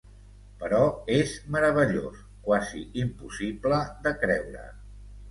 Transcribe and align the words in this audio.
Però 0.61 0.77
és 1.15 1.33
meravellós, 1.55 2.23
quasi 2.47 2.81
impossible 3.01 3.83
de 4.07 4.15
creure. 4.25 4.65